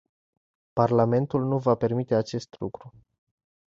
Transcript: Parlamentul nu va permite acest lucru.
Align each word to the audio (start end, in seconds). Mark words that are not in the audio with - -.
Parlamentul 0.73 1.45
nu 1.45 1.57
va 1.57 1.75
permite 1.75 2.15
acest 2.15 2.55
lucru. 2.59 2.93